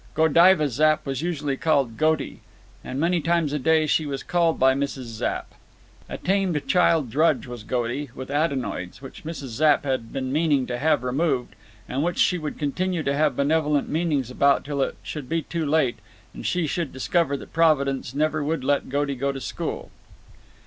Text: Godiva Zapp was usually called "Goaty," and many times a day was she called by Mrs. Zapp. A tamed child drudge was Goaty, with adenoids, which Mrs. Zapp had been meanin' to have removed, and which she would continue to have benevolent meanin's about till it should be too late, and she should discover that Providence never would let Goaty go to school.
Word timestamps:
Godiva 0.15 0.67
Zapp 0.67 1.05
was 1.05 1.21
usually 1.21 1.55
called 1.55 1.95
"Goaty," 1.95 2.39
and 2.83 2.99
many 2.99 3.21
times 3.21 3.53
a 3.53 3.59
day 3.59 3.81
was 3.81 3.91
she 3.91 4.07
called 4.27 4.59
by 4.59 4.73
Mrs. 4.73 5.03
Zapp. 5.03 5.53
A 6.09 6.17
tamed 6.17 6.67
child 6.67 7.11
drudge 7.11 7.45
was 7.45 7.63
Goaty, 7.63 8.09
with 8.15 8.31
adenoids, 8.31 8.99
which 9.03 9.23
Mrs. 9.23 9.49
Zapp 9.49 9.83
had 9.83 10.11
been 10.11 10.33
meanin' 10.33 10.65
to 10.65 10.79
have 10.79 11.03
removed, 11.03 11.55
and 11.87 12.01
which 12.01 12.17
she 12.17 12.39
would 12.39 12.57
continue 12.57 13.03
to 13.03 13.13
have 13.13 13.35
benevolent 13.35 13.89
meanin's 13.89 14.31
about 14.31 14.65
till 14.65 14.81
it 14.81 14.95
should 15.03 15.29
be 15.29 15.43
too 15.43 15.67
late, 15.67 15.99
and 16.33 16.47
she 16.47 16.65
should 16.65 16.91
discover 16.91 17.37
that 17.37 17.53
Providence 17.53 18.15
never 18.15 18.43
would 18.43 18.63
let 18.63 18.89
Goaty 18.89 19.13
go 19.13 19.31
to 19.31 19.39
school. 19.39 19.91